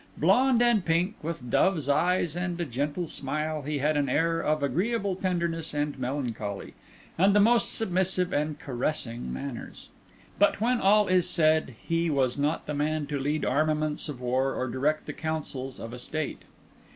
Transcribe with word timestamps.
Blond 0.17 0.63
and 0.63 0.83
pink, 0.83 1.13
with 1.21 1.51
dove's 1.51 1.87
eyes 1.87 2.35
and 2.35 2.59
a 2.59 2.65
gentle 2.65 3.05
smile, 3.05 3.61
he 3.61 3.77
had 3.77 3.95
an 3.95 4.09
air 4.09 4.39
of 4.41 4.63
agreeable 4.63 5.15
tenderness 5.15 5.75
and 5.75 5.99
melancholy, 5.99 6.73
and 7.19 7.35
the 7.35 7.39
most 7.39 7.73
submissive 7.75 8.33
and 8.33 8.57
caressing 8.57 9.31
manners. 9.31 9.89
But 10.39 10.59
when 10.59 10.81
all 10.81 11.07
is 11.07 11.29
said, 11.29 11.75
he 11.87 12.09
was 12.09 12.35
not 12.35 12.65
the 12.65 12.73
man 12.73 13.05
to 13.05 13.19
lead 13.19 13.45
armaments 13.45 14.09
of 14.09 14.19
war, 14.21 14.55
or 14.55 14.67
direct 14.67 15.05
the 15.05 15.13
councils 15.13 15.79
of 15.79 15.93
a 15.93 15.99
State. 15.99 16.45